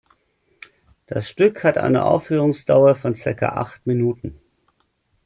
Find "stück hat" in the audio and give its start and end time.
1.29-1.77